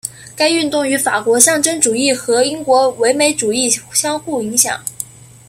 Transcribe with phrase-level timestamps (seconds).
[0.35, 4.83] 该运动与法国象征主义和英国唯美主义相互影响。